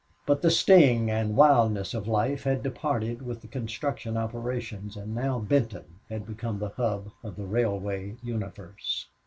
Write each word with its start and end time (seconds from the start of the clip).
But 0.25 0.41
the 0.41 0.49
sting 0.49 1.11
and 1.11 1.35
wildness 1.35 1.93
of 1.93 2.07
life 2.07 2.43
had 2.43 2.63
departed 2.63 3.21
with 3.21 3.41
the 3.41 3.47
construction 3.47 4.17
operations, 4.17 4.97
and 4.97 5.13
now 5.13 5.37
Benton 5.37 5.99
had 6.09 6.25
become 6.25 6.57
the 6.57 6.69
hub 6.69 7.11
of 7.21 7.35
the 7.35 7.45
railway 7.45 8.15
universe. 8.23 9.05